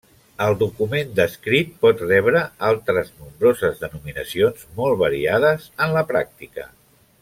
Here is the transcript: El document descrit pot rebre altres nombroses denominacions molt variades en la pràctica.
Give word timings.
El 0.43 0.55
document 0.61 1.11
descrit 1.19 1.75
pot 1.83 2.01
rebre 2.07 2.41
altres 2.71 3.13
nombroses 3.21 3.79
denominacions 3.85 4.67
molt 4.81 5.01
variades 5.07 5.73
en 5.87 5.99
la 6.01 6.09
pràctica. 6.15 6.71